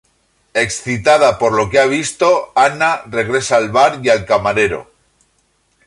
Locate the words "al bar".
3.57-3.99